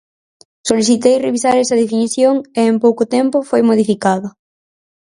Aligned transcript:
Solicitei 0.69 1.15
revisar 1.25 1.55
esa 1.63 1.79
definición 1.83 2.35
e 2.59 2.61
en 2.71 2.75
pouco 2.83 3.03
tempo 3.15 3.37
foi 3.49 3.61
modificada. 3.69 4.29